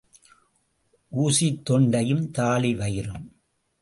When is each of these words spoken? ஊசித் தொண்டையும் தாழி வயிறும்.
ஊசித் 1.11 1.61
தொண்டையும் 1.69 2.31
தாழி 2.31 2.75
வயிறும். 2.75 3.35